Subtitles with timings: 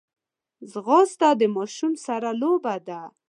[0.71, 3.01] ځغاسته د ماشوم سره لوبه ده